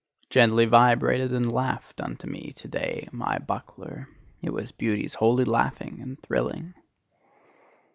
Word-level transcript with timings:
Gently 0.31 0.65
vibrated 0.65 1.31
and 1.31 1.51
laughed 1.51 2.01
unto 2.01 2.25
me 2.25 2.53
to 2.55 2.67
day 2.67 3.07
my 3.11 3.37
buckler; 3.37 4.09
it 4.41 4.51
was 4.51 4.71
beauty's 4.71 5.13
holy 5.13 5.43
laughing 5.45 5.99
and 6.01 6.19
thrilling. 6.23 6.73